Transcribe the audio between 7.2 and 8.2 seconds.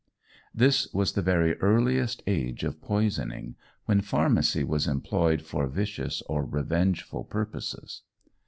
purposes.